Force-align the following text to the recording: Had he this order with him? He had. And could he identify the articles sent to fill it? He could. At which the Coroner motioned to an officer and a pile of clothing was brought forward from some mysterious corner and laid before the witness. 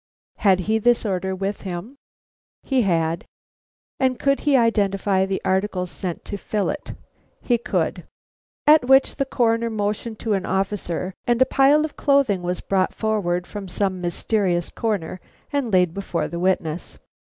Had 0.37 0.61
he 0.61 0.79
this 0.79 1.05
order 1.05 1.35
with 1.35 1.61
him? 1.61 1.95
He 2.63 2.81
had. 2.81 3.23
And 3.99 4.17
could 4.17 4.39
he 4.39 4.57
identify 4.57 5.27
the 5.27 5.39
articles 5.45 5.91
sent 5.91 6.25
to 6.25 6.37
fill 6.39 6.71
it? 6.71 6.95
He 7.39 7.59
could. 7.59 8.07
At 8.65 8.85
which 8.87 9.17
the 9.17 9.25
Coroner 9.27 9.69
motioned 9.69 10.17
to 10.21 10.33
an 10.33 10.47
officer 10.47 11.13
and 11.27 11.39
a 11.39 11.45
pile 11.45 11.85
of 11.85 11.97
clothing 11.97 12.41
was 12.41 12.61
brought 12.61 12.95
forward 12.95 13.45
from 13.45 13.67
some 13.67 14.01
mysterious 14.01 14.71
corner 14.71 15.19
and 15.53 15.71
laid 15.71 15.93
before 15.93 16.27
the 16.27 16.39
witness. 16.39 16.97